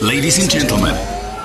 [0.00, 0.94] Ladies and gentlemen,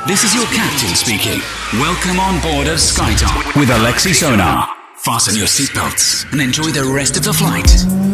[0.07, 1.41] this is your captain speaking.
[1.81, 4.69] Welcome on board of SkyTop with Alexi Sonar.
[4.97, 8.12] Fasten your seatbelts and enjoy the rest of the flight.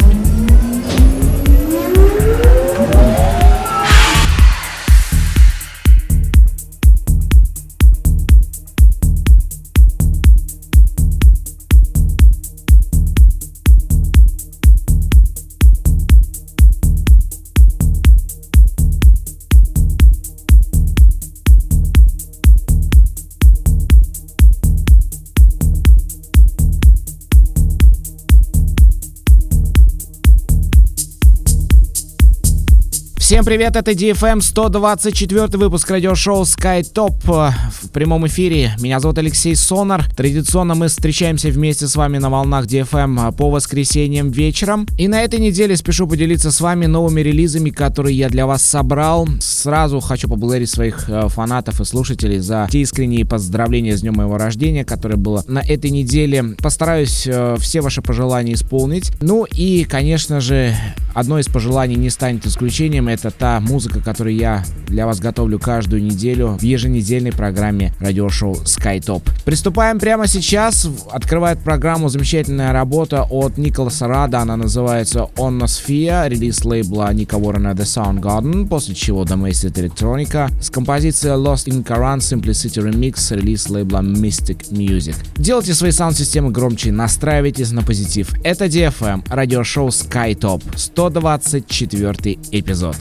[33.30, 38.72] Всем привет, это DFM 124 выпуск радиошоу Sky Top в прямом эфире.
[38.80, 40.04] Меня зовут Алексей Сонар.
[40.16, 44.88] Традиционно мы встречаемся вместе с вами на волнах DFM по воскресеньям вечером.
[44.98, 49.28] И на этой неделе спешу поделиться с вами новыми релизами, которые я для вас собрал.
[49.42, 54.40] Сразу хочу поблагодарить своих э, фанатов и слушателей за те искренние поздравления с днем моего
[54.40, 56.56] рождения, которое было на этой неделе.
[56.58, 59.12] Постараюсь э, все ваши пожелания исполнить.
[59.22, 60.75] Ну и, конечно же,
[61.14, 63.08] одно из пожеланий не станет исключением.
[63.08, 68.56] Это это та музыка, которую я для вас готовлю каждую неделю в еженедельной программе радиошоу
[68.64, 69.22] SkyTop.
[69.45, 70.88] Приступаем прямо сейчас.
[71.12, 74.40] Открывает программу замечательная работа от Николаса Рада.
[74.40, 81.36] Она называется Onosphere, релиз лейбла Ника Уоррена The Soundgarden, после чего Domestic Electronica с композицией
[81.36, 85.16] Lost in Current Simplicity Remix, релиз лейбла Mystic Music.
[85.36, 88.34] Делайте свои саунд-системы громче, настраивайтесь на позитив.
[88.44, 92.95] Это DFM, радиошоу SkyTop, 124 эпизод.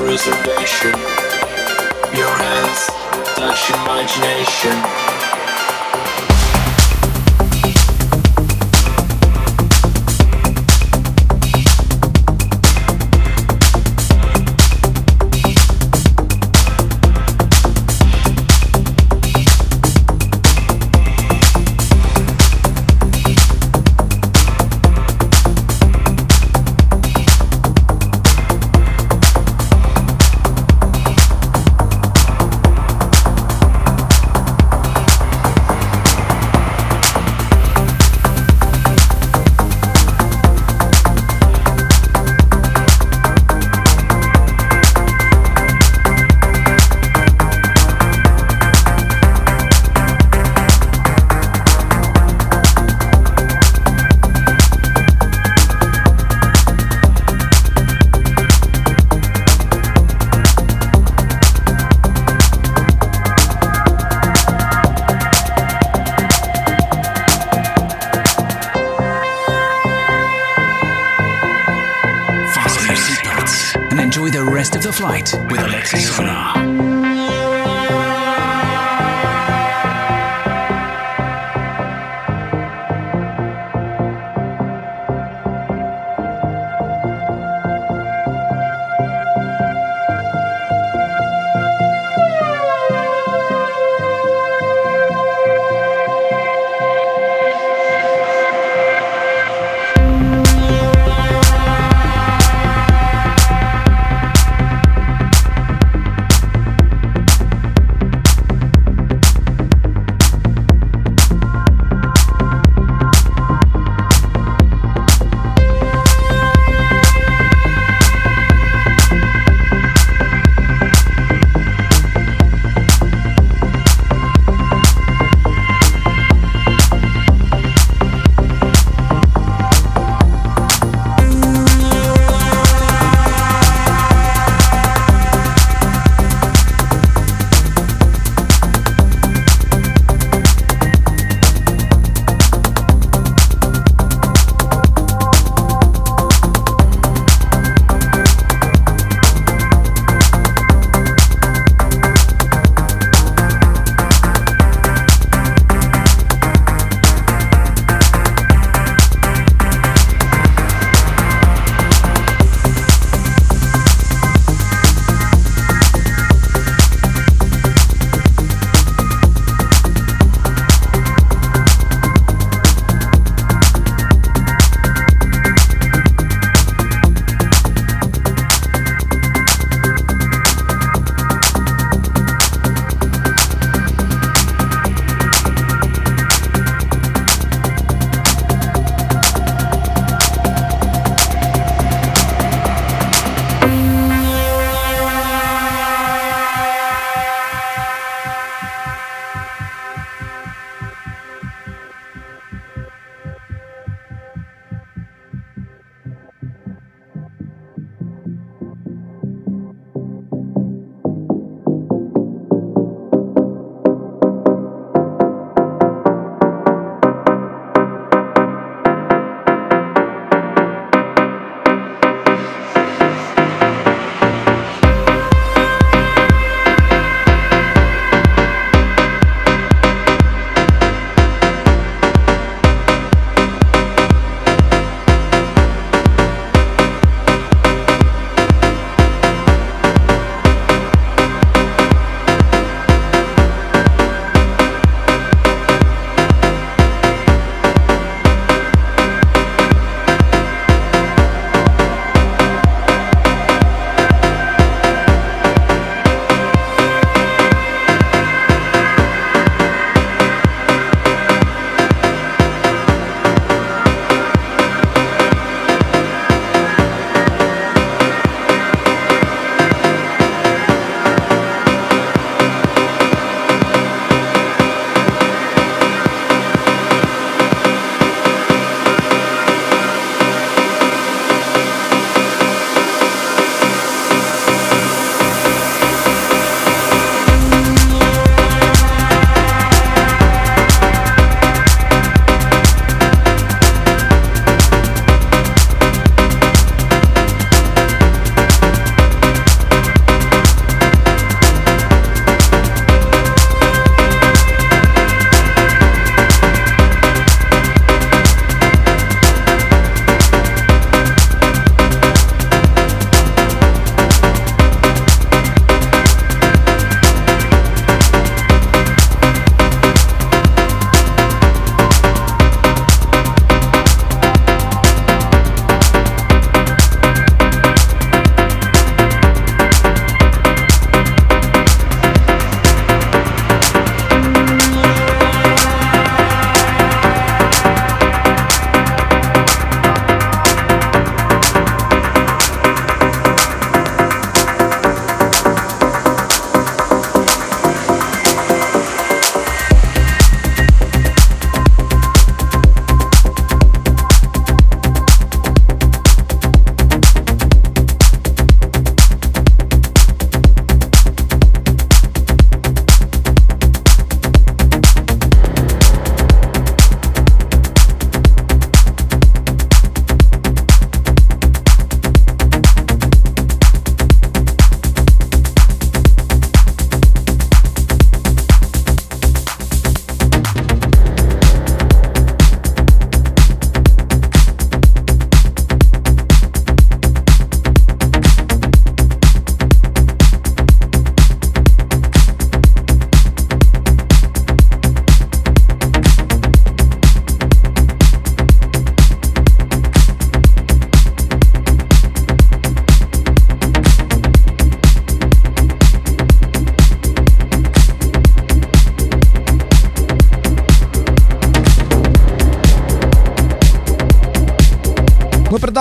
[0.00, 0.92] preservation.
[2.16, 2.86] Your hands
[3.36, 5.19] touch imagination.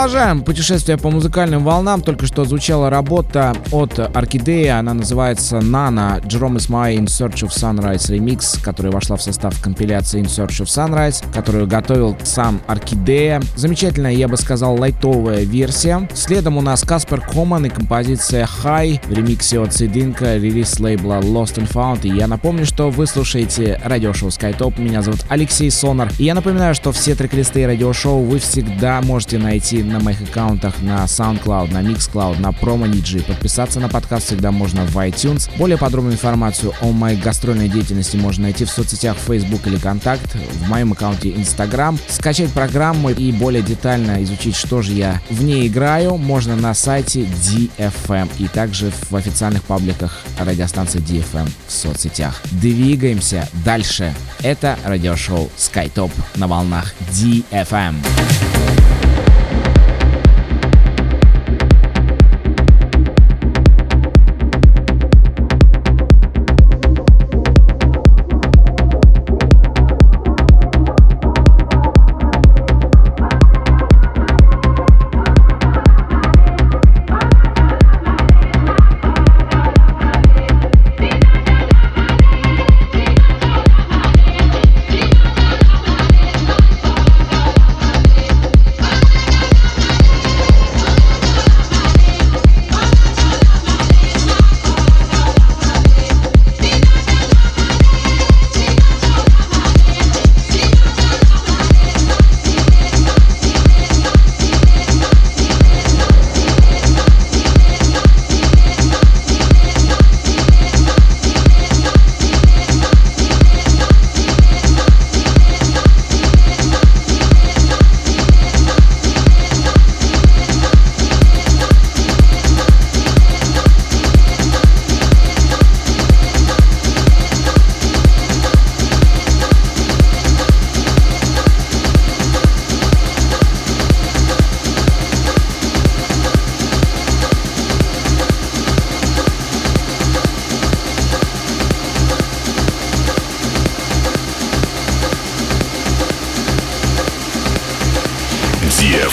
[0.09, 2.01] Продолжаем путешествие по музыкальным волнам.
[2.01, 4.79] Только что звучала работа от Орхидея.
[4.79, 10.19] Она называется Jerome is my In Search of Sunrise Remix, которая вошла в состав компиляции
[10.19, 13.39] In Search of Sunrise, которую готовил сам Орхидея.
[13.55, 16.09] Замечательная, я бы сказал, лайтовая версия.
[16.15, 21.57] Следом у нас Каспер Коман и композиция High в ремиксе от Сидинка, релиз лейбла Lost
[21.57, 22.07] and Found.
[22.07, 24.81] И я напомню, что вы слушаете радиошоу SkyTop.
[24.81, 26.11] Меня зовут Алексей Сонар.
[26.17, 31.03] И я напоминаю, что все трек-листы радиошоу вы всегда можете найти на моих аккаунтах на
[31.05, 33.23] SoundCloud, на Mixcloud, на Promo DJ.
[33.23, 35.49] Подписаться на подкаст всегда можно в iTunes.
[35.57, 40.69] Более подробную информацию о моей гастрольной деятельности можно найти в соцсетях Facebook или Контакт, в
[40.69, 41.97] моем аккаунте Instagram.
[42.07, 47.21] Скачать программу и более детально изучить, что же я в ней играю, можно на сайте
[47.21, 52.41] DFM и также в официальных пабликах радиостанции DFM в соцсетях.
[52.51, 54.13] Двигаемся дальше.
[54.41, 57.95] Это радиошоу SkyTop на волнах DFM.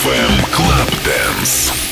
[0.07, 1.86] FM Club Dance.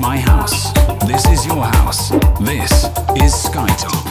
[0.00, 0.72] my house.
[1.06, 2.10] This is your house.
[2.40, 2.84] This
[3.16, 4.07] is Skytop.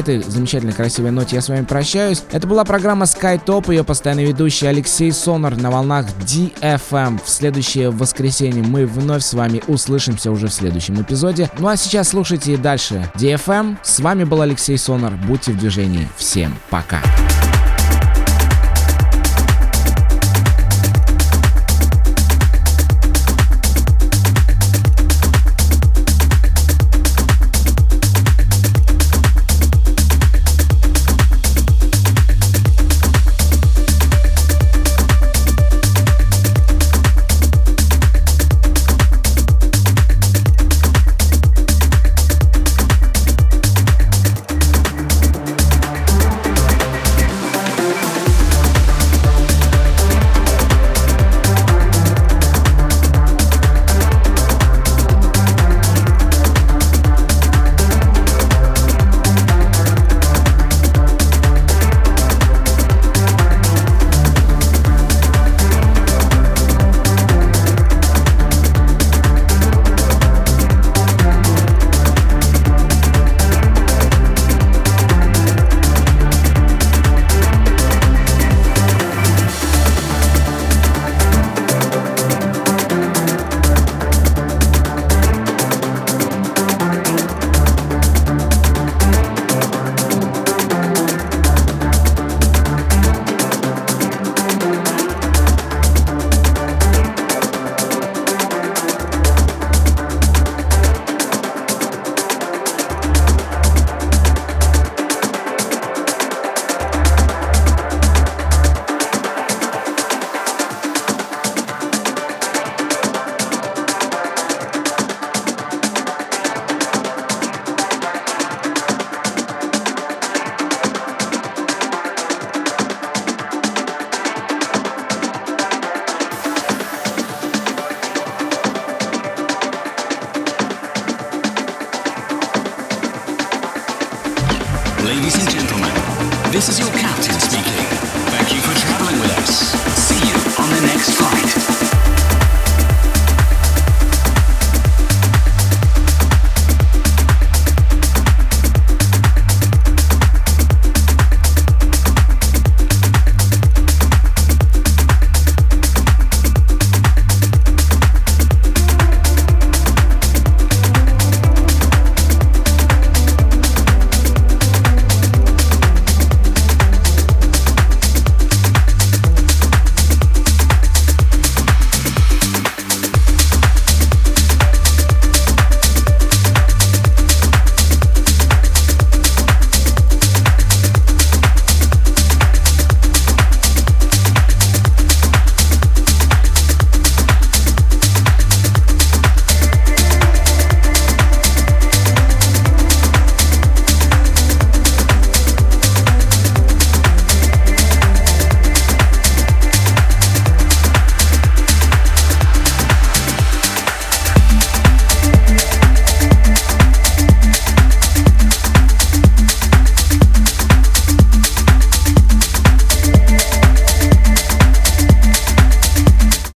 [0.00, 2.24] Этой замечательной красивой ноте я с вами прощаюсь.
[2.32, 7.20] Это была программа SkyTop, ее постоянный ведущий Алексей Сонар на волнах DFM.
[7.24, 11.50] В следующее воскресенье мы вновь с вами услышимся уже в следующем эпизоде.
[11.58, 13.76] Ну а сейчас слушайте и дальше DFM.
[13.82, 15.12] С вами был Алексей Сонар.
[15.26, 16.08] Будьте в движении.
[16.16, 17.00] Всем пока.
[17.00, 17.49] Ladies